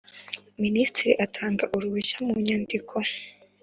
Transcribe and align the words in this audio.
Minisitiri 0.63 1.11
atanga 1.25 1.63
uruhushya 1.75 2.17
mu 2.27 2.35
nyandiko 2.45 2.95